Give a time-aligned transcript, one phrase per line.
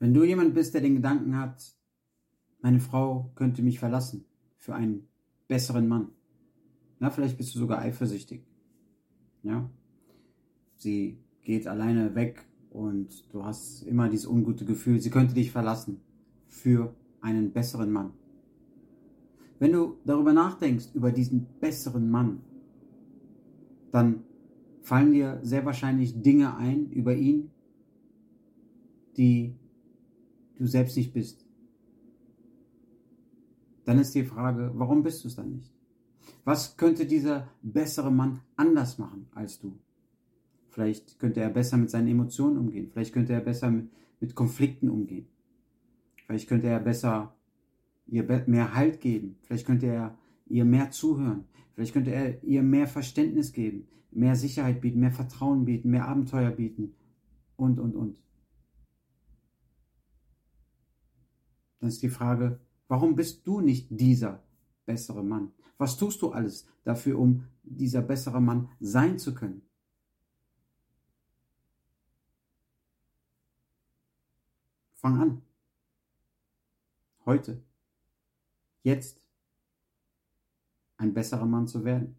[0.00, 1.76] Wenn du jemand bist, der den Gedanken hat,
[2.62, 4.24] meine Frau könnte mich verlassen
[4.56, 5.06] für einen
[5.46, 6.08] besseren Mann.
[6.98, 8.42] Na, vielleicht bist du sogar eifersüchtig.
[9.42, 9.70] Ja.
[10.76, 16.00] Sie geht alleine weg und du hast immer dieses ungute Gefühl, sie könnte dich verlassen
[16.48, 18.12] für einen besseren Mann.
[19.58, 22.40] Wenn du darüber nachdenkst, über diesen besseren Mann,
[23.92, 24.24] dann
[24.80, 27.50] fallen dir sehr wahrscheinlich Dinge ein über ihn,
[29.18, 29.59] die
[30.60, 31.44] du selbst nicht bist.
[33.84, 35.72] Dann ist die Frage, warum bist du es dann nicht?
[36.44, 39.78] Was könnte dieser bessere Mann anders machen als du?
[40.68, 42.90] Vielleicht könnte er besser mit seinen Emotionen umgehen.
[42.92, 45.26] Vielleicht könnte er besser mit, mit Konflikten umgehen.
[46.26, 47.34] Vielleicht könnte er besser
[48.06, 49.36] ihr mehr Halt geben.
[49.42, 51.44] Vielleicht könnte er ihr mehr zuhören.
[51.74, 56.50] Vielleicht könnte er ihr mehr Verständnis geben, mehr Sicherheit bieten, mehr Vertrauen bieten, mehr Abenteuer
[56.50, 56.94] bieten
[57.56, 58.16] und, und, und.
[61.80, 64.42] Dann ist die Frage, warum bist du nicht dieser
[64.86, 65.52] bessere Mann?
[65.78, 69.62] Was tust du alles dafür, um dieser bessere Mann sein zu können?
[74.94, 75.42] Fang an.
[77.24, 77.62] Heute.
[78.82, 79.26] Jetzt.
[80.98, 82.16] Ein besserer Mann zu werden.